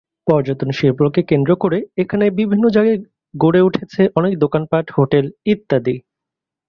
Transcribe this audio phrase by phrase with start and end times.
[0.27, 2.99] পর্যটন শিল্পকে কেন্দ্র করে এখানে বিভিন্ন জায়গায়
[3.33, 5.95] গড়ে উঠেছে অনেক দোকানপাট, হোটেল ইত্যাদি।